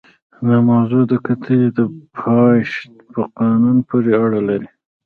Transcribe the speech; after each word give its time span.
دا 0.47 0.57
موضوع 0.69 1.03
د 1.07 1.13
کتلې 1.25 1.69
د 1.77 1.79
پایښت 2.17 2.91
په 3.13 3.21
قانون 3.37 3.77
پورې 3.89 4.11
اړه 4.23 4.39
لري. 4.49 4.69